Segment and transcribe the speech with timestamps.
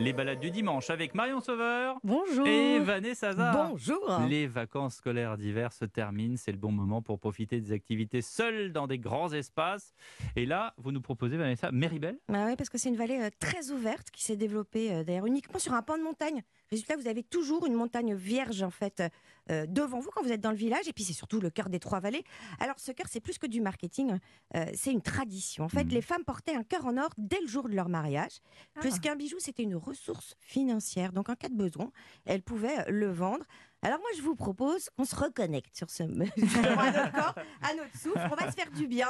[0.00, 2.46] Les balades du dimanche avec Marion Sauveur Bonjour.
[2.46, 3.50] et Vanessa Zah.
[3.52, 4.20] Bonjour.
[4.28, 8.70] Les vacances scolaires d'hiver se terminent, c'est le bon moment pour profiter des activités seules
[8.72, 9.92] dans des grands espaces.
[10.36, 12.16] Et là, vous nous proposez, Vanessa, Méribel?
[12.28, 15.26] Bah oui, parce que c'est une vallée euh, très ouverte qui s'est développée euh, d'ailleurs
[15.26, 16.44] uniquement sur un pan de montagne.
[16.70, 19.02] Résultat, vous avez toujours une montagne vierge en fait
[19.50, 20.88] euh, devant vous quand vous êtes dans le village.
[20.88, 22.24] Et puis c'est surtout le cœur des trois vallées.
[22.60, 24.18] Alors ce cœur, c'est plus que du marketing,
[24.54, 25.64] euh, c'est une tradition.
[25.64, 25.90] En fait, Mhm.
[25.90, 28.38] les femmes portaient un cœur en or dès le jour de leur mariage.
[28.74, 31.12] Plus qu'un bijou, c'était une ressource financière.
[31.12, 31.90] Donc en cas de besoin,
[32.24, 33.44] elles pouvaient euh, le vendre.
[33.82, 37.96] Alors moi, je vous propose qu'on se reconnecte sur ce à notre corps, à notre
[37.96, 38.28] souffle.
[38.32, 39.08] On va se faire du bien.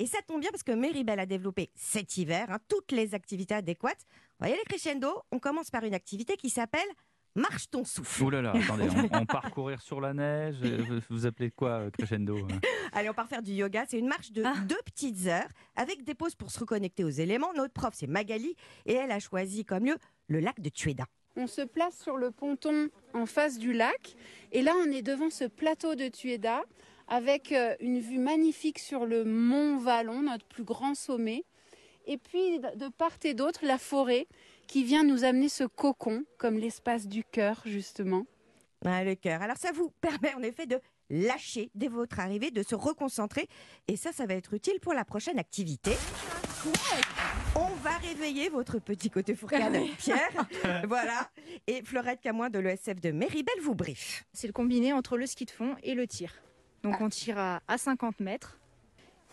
[0.00, 3.54] Et ça tombe bien parce que Méribel a développé cet hiver hein, toutes les activités
[3.54, 4.04] adéquates.
[4.40, 5.08] Va y aller crescendo.
[5.30, 6.86] On commence par une activité qui s'appelle
[7.34, 8.24] Marche ton souffle.
[8.24, 10.56] Ouh là là, attendez, on, on part courir sur la neige.
[10.64, 12.48] euh, Vous, vous appelez quoi, euh, crescendo euh?
[12.92, 13.84] Allez, on part faire du yoga.
[13.88, 14.54] C'est une marche de Ah.
[14.66, 17.52] deux petites heures avec des pauses pour se reconnecter aux éléments.
[17.54, 18.56] Notre prof, c'est Magali
[18.86, 19.96] et elle a choisi comme lieu
[20.28, 21.04] le lac de Tueda.
[21.36, 24.16] On se place sur le ponton en face du lac
[24.50, 26.62] et là on est devant ce plateau de Tueda
[27.06, 31.44] avec une vue magnifique sur le mont Vallon, notre plus grand sommet.
[32.06, 34.26] Et puis de part et d'autre la forêt
[34.68, 38.26] qui vient nous amener ce cocon comme l'espace du cœur justement.
[38.84, 39.42] Ah, le cœur.
[39.42, 40.78] Alors ça vous permet en effet de
[41.10, 43.48] lâcher dès votre arrivée, de se reconcentrer.
[43.88, 45.92] Et ça, ça va être utile pour la prochaine activité.
[47.56, 50.46] On va réveiller votre petit côté fourcade, Pierre.
[50.86, 51.30] voilà.
[51.66, 54.24] Et Fleurette Camoin de l'ESF de Méribel vous brief.
[54.32, 56.32] C'est le combiné entre le ski de fond et le tir.
[56.82, 58.58] Donc on tire à, à 50 mètres,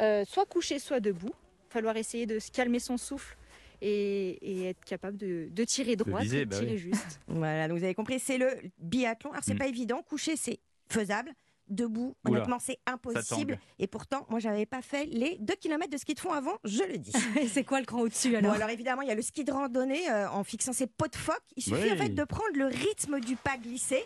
[0.00, 1.30] euh, soit couché, soit debout.
[1.30, 3.36] Il va falloir essayer de se calmer son souffle
[3.80, 4.30] et,
[4.62, 6.78] et être capable de, de tirer droit, viser, de bah tirer oui.
[6.78, 7.20] juste.
[7.28, 9.30] Voilà, donc vous avez compris, c'est le biathlon.
[9.32, 9.58] Alors c'est Mm.
[9.58, 11.32] pas évident, coucher c'est faisable.
[11.68, 13.56] Debout, Oula, honnêtement, c'est impossible.
[13.78, 16.82] Et pourtant, moi, j'avais pas fait les 2 km de ski de fond avant, je
[16.82, 17.12] le dis.
[17.40, 19.44] Et c'est quoi le cran au-dessus Bon, alors alors évidemment, il y a le ski
[19.44, 21.40] de randonnée euh, en fixant ses pots de phoque.
[21.56, 21.92] Il suffit Oui.
[21.92, 24.04] en fait de prendre le rythme du pas glissé.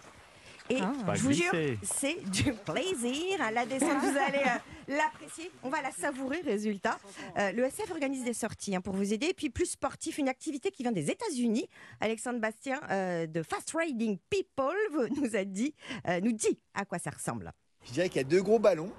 [0.70, 1.14] Et Ah.
[1.14, 1.52] Je vous jure,
[1.82, 3.40] c'est du plaisir.
[3.40, 5.50] À La descente, vous allez euh, l'apprécier.
[5.62, 6.98] On va la savourer, résultat.
[7.38, 9.26] Euh, le SF organise des sorties hein, pour vous aider.
[9.26, 11.68] Et puis plus sportif, une activité qui vient des États-Unis.
[12.00, 15.74] Alexandre Bastien euh, de Fast Riding People nous a dit,
[16.08, 17.52] euh, nous dit à quoi ça ressemble.
[17.84, 18.90] Je dirais qu'il y a deux gros ballons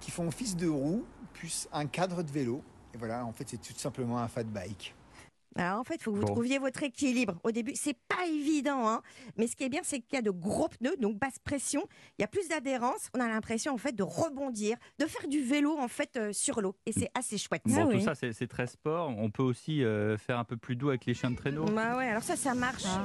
[0.00, 2.62] qui font office de roue, plus un cadre de vélo.
[2.94, 4.94] Et voilà, en fait, c'est tout simplement un fat bike.
[5.58, 6.32] Alors en fait, il faut que vous Bon.
[6.32, 7.34] trouviez votre équilibre.
[7.42, 9.02] Au début, c'est pas évident, hein.
[9.36, 11.82] mais ce qui est bien, c'est qu'il y a de gros pneus, donc basse pression.
[12.18, 13.08] Il y a plus d'adhérence.
[13.16, 16.60] On a l'impression en fait de rebondir, de faire du vélo en fait euh, sur
[16.60, 17.62] l'eau, et c'est assez chouette.
[17.66, 18.02] Bon, Ah tout oui.
[18.02, 19.08] ça, c'est c'est très sport.
[19.18, 21.64] On peut aussi euh, faire un peu plus doux avec les chiens de traîneau.
[21.64, 23.00] Bah ouais, alors ça, ça marche Ah.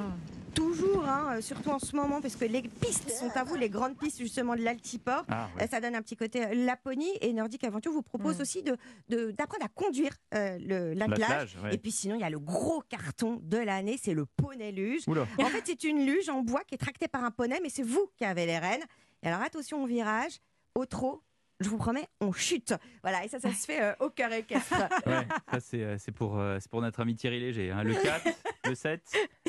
[0.54, 0.93] toujours,
[1.34, 4.20] euh, surtout en ce moment, parce que les pistes sont à vous, les grandes pistes
[4.20, 5.26] justement de l'Altiport.
[5.30, 5.68] Ah, Euh.
[5.70, 8.42] Ça donne un petit côté euh, Laponie et Nordic Aventure vous propose Mm.
[8.42, 8.78] aussi de
[9.10, 11.20] de- d'apprendre à conduire euh, le- l'attelage.
[11.20, 11.76] L'attelage, ouais.
[11.76, 15.04] Et puis sinon, il y a le gros carton de l'année, c'est le poney luge.
[15.08, 15.26] Oula.
[15.40, 17.84] En fait, c'est une luge en bois qui est tractée par un poney, mais c'est
[17.84, 18.84] vous qui avez les rênes.
[19.24, 20.40] Et alors attention au virage,
[20.76, 21.22] au trot.
[21.64, 22.74] Je vous promets, on chute.
[23.02, 24.76] Voilà, et ça, ça se fait euh, au cœur équestre.
[25.06, 27.72] Ouais, ça c'est euh, pour, euh, c'est pour notre ami Thierry Léger.
[27.72, 27.84] hein.
[27.84, 28.28] Le 4,
[28.70, 29.02] le 7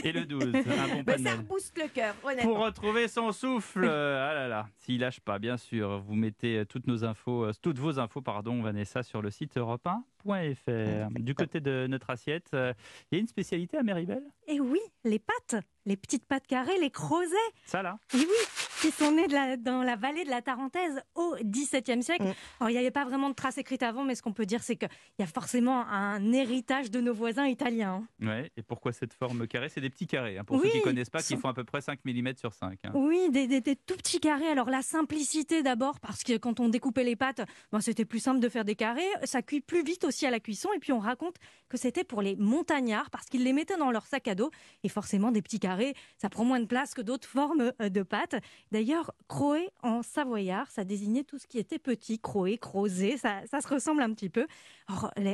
[0.05, 0.43] et le 12.
[0.45, 1.37] Un bon Mais ça panel.
[1.39, 2.15] rebooste le cœur.
[2.43, 6.87] Pour retrouver son souffle, ah là là, s'il lâche pas, bien sûr, vous mettez toutes
[6.87, 11.11] nos infos, toutes vos infos, pardon, Vanessa, sur le site europe1.fr.
[11.21, 12.73] Du côté de notre assiette, euh,
[13.11, 14.23] il y a une spécialité à Méribel?
[14.47, 17.35] Et oui, les pâtes, les petites pâtes carrées, les crozets,
[17.67, 17.99] Ça là?
[18.15, 18.47] Oui, oui,
[18.85, 22.25] qui sont de la- dans la vallée de la Tarentaise au XVIIe siècle.
[22.25, 22.33] Mm.
[22.61, 24.63] Alors, il n'y avait pas vraiment de traces écrites avant, mais ce qu'on peut dire,
[24.63, 28.05] c'est qu'il y a forcément un héritage de nos voisins italiens.
[28.21, 28.27] hein.
[28.27, 29.69] Ouais, et pourquoi cette forme carrée?
[29.69, 31.65] C'est des petits carrés, hein, pour ceux qui connaissent pas, qui sont- font à peu
[31.65, 32.79] près 5 mm sur 5.
[32.85, 32.91] hein.
[32.95, 34.49] Oui, des, des- des tout petits carrés.
[34.49, 37.41] Alors, la simplicité d'abord, parce que quand on découpait les pâtes,
[37.73, 39.03] ben, c'était plus simple de faire des carrés.
[39.25, 40.69] Ça cuit plus vite aussi à la cuisson.
[40.77, 41.37] Et puis, on raconte
[41.69, 44.51] que c'était pour les montagnards, parce qu'ils les mettaient dans leur sac à dos.
[44.83, 48.03] Et forcément, des petits carrés, ça prend moins de place que d'autres formes euh, de
[48.03, 48.37] pâtes.
[48.75, 53.61] D'ailleurs, croé en savoyard, ça désignait tout ce qui était petit, croé, crozé, ça, ça
[53.61, 54.49] se ressemble un petit peu.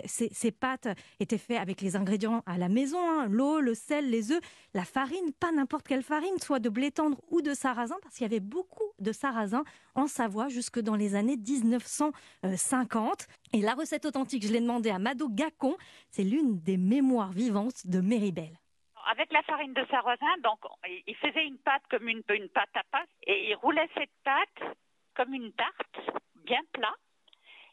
[0.04, 0.88] Ces pâtes
[1.20, 4.42] étaient faites avec les ingrédients à la maison, hein, l'eau, le sel, les œufs,
[4.74, 8.24] la farine, pas n'importe quelle farine, soit de blé tendre ou de sarrasin, parce qu'il
[8.24, 9.64] y avait beaucoup de sarrasin
[9.94, 13.26] en Savoie jusque dans les années 1950.
[13.54, 15.78] Et la recette authentique, je l'ai demandé à Mado Gacon,
[16.10, 18.59] c'est l'une des mémoires vivantes de Méribel.
[19.06, 20.58] Avec la farine de sarrasin, donc
[21.06, 24.76] il- faisait une pâte comme une, pâte à pâte et il roulait cette pâte
[25.14, 26.00] comme une tarte,
[26.44, 26.94] bien plat,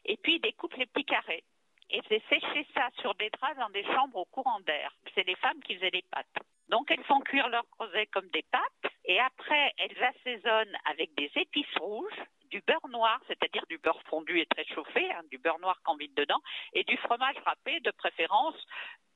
[0.04, 1.44] et puis il découpe les petits carrés.
[1.90, 4.92] Et faisait sécher ça sur des draps dans des chambres au courant d'air.
[5.14, 6.26] C'est les femmes qui faisaient les pâtes.
[6.68, 11.30] Donc elles font cuire leur crozet comme des pâtes et après elles assaisonnent avec des
[11.36, 12.20] épices rouges,
[12.50, 15.96] du beurre noir, c'est-à-dire du beurre fondu et très chauffé, hein, du beurre noir qu'on
[15.96, 16.40] vide dedans,
[16.72, 18.56] et du fromage râpé de préférence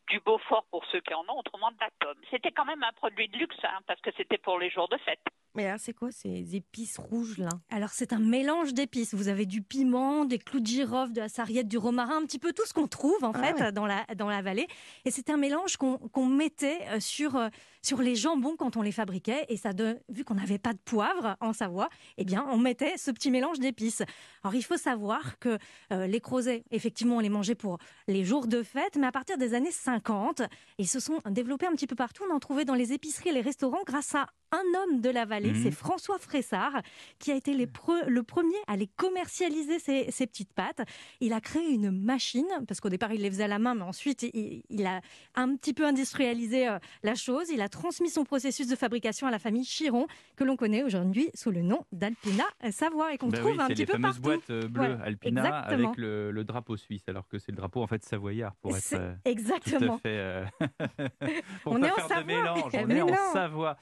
[0.09, 2.19] du Beaufort pour ceux qui en ont, autrement de la pomme.
[2.31, 4.97] C'était quand même un produit de luxe hein, parce que c'était pour les jours de
[4.99, 5.23] fête.
[5.55, 7.51] Mais alors, c'est quoi ces épices rouges là?
[7.71, 9.15] Alors c'est un mélange d'épices.
[9.15, 12.39] Vous avez du piment, des clous de girofle, de la sarriette, du romarin, un petit
[12.39, 13.73] peu tout ce qu'on trouve en Ah fait ouais.
[13.73, 14.67] dans, la, dans la vallée.
[15.05, 17.49] Et c'est un mélange qu'on qu'on mettait euh, sur, euh,
[17.83, 19.45] sur les jambons quand on les fabriquait.
[19.49, 22.97] Et ça, de, vu qu'on n'avait pas de poivre en Savoie, eh bien on mettait
[22.97, 24.03] ce petit mélange d'épices.
[24.43, 25.59] Alors il faut savoir que
[25.93, 27.79] euh, les crozets, effectivement, on les mangeait pour
[28.09, 30.43] les jours de fête, mais à partir des années 50,
[30.79, 32.25] ils se sont développés un petit peu partout.
[32.31, 35.25] On en trouvait dans les épiceries et les restaurants grâce à un homme de la
[35.25, 35.63] vallée, Mhm.
[35.63, 36.83] c'est François Fressard,
[37.19, 40.83] qui a été les pre- le premier à les commercialiser, ces, ces petites pâtes.
[41.21, 43.83] Il a créé une machine, parce qu'au départ, il les faisait à la main, mais
[43.83, 45.01] ensuite, il, il a
[45.35, 47.49] un petit peu industrialisé euh, la chose.
[47.51, 50.07] Il a transmis son processus de fabrication à la famille Chiron,
[50.37, 53.67] que l'on connaît aujourd'hui sous le nom d'Alpina Savoie, et qu'on Bah trouve oui, un
[53.69, 54.23] c'est petit les peu fameuses partout.
[54.23, 55.89] boîtes euh, bleues Ouais, Alpina exactement.
[55.89, 58.83] avec le, le drapeau suisse, alors que c'est le drapeau en fait savoyard pour être
[58.83, 59.95] C'est euh, tout exactement.
[59.97, 60.09] à fait.
[60.09, 60.45] euh,
[61.63, 62.55] pour On est en Savoie.
[62.75, 63.33] On est en.
[63.33, 63.77] Savoie.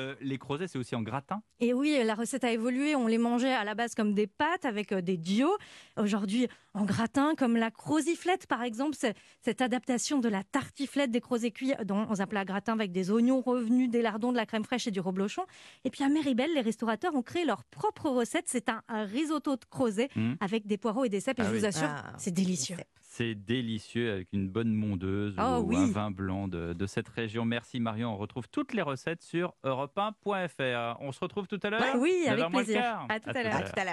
[0.00, 1.42] Euh, les crozets, c'est aussi en gratin?
[1.60, 2.96] Et oui, la recette a évolué.
[2.96, 5.56] On les mangeait à la base comme des pâtes avec euh, des dios.
[5.96, 8.96] Aujourd'hui, en gratin, comme la croziflette, par exemple.
[8.98, 13.10] C'est cette adaptation de la tartiflette des crozets cuits dans un plat gratin avec des
[13.10, 15.42] oignons revenus, des lardons, de la crème fraîche et du reblochon.
[15.84, 18.44] Et puis à Méribel, les restaurateurs ont créé leur propre recette.
[18.46, 20.36] C'est un, un risotto de crozet Mhm.
[20.40, 21.38] avec des poireaux et des cèpes.
[21.38, 21.58] Et Ah je oui.
[21.60, 22.76] vous assure, Ah, c'est délicieux.
[23.02, 25.76] C'est délicieux avec une bonne mondeuse Oh ou oui.
[25.76, 27.44] un vin blanc de, de cette région.
[27.44, 28.12] Merci Marion.
[28.12, 30.96] On retrouve toutes les recettes sur europe1.fr.
[31.00, 31.82] On se retrouve tout à l'heure.
[31.98, 33.06] Oui, avec 9h moins le plaisir.
[33.08, 33.30] À tout à.
[33.30, 33.62] À tout à l'heure.